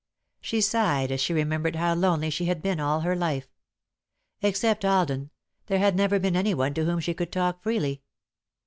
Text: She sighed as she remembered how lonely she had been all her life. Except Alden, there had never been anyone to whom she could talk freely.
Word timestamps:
She 0.41 0.61
sighed 0.61 1.11
as 1.11 1.21
she 1.21 1.31
remembered 1.31 1.75
how 1.75 1.93
lonely 1.93 2.31
she 2.31 2.45
had 2.45 2.63
been 2.63 2.79
all 2.79 3.01
her 3.01 3.15
life. 3.15 3.47
Except 4.41 4.83
Alden, 4.83 5.29
there 5.67 5.77
had 5.77 5.95
never 5.95 6.17
been 6.17 6.35
anyone 6.35 6.73
to 6.73 6.85
whom 6.85 6.99
she 6.99 7.13
could 7.13 7.31
talk 7.31 7.61
freely. 7.61 8.01